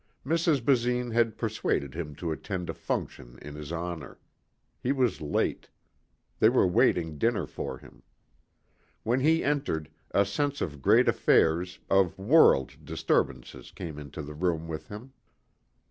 Mrs. 0.25 0.65
Basine 0.65 1.11
had 1.11 1.37
persuaded 1.37 1.93
him 1.93 2.15
to 2.15 2.31
attend 2.31 2.71
a 2.71 2.73
function 2.73 3.37
in 3.39 3.53
his 3.53 3.71
honor. 3.71 4.17
He 4.81 4.91
was 4.91 5.21
late. 5.21 5.69
They 6.39 6.49
were 6.49 6.65
waiting 6.65 7.19
dinner 7.19 7.45
for 7.45 7.77
him. 7.77 8.01
When 9.03 9.19
he 9.19 9.43
entered, 9.43 9.91
a 10.09 10.25
sense 10.25 10.59
of 10.59 10.81
great 10.81 11.07
affairs, 11.07 11.77
of 11.87 12.17
world 12.17 12.83
disturbances 12.83 13.69
came 13.69 13.99
into 13.99 14.23
the 14.23 14.33
room 14.33 14.67
with 14.67 14.87
him. 14.87 15.13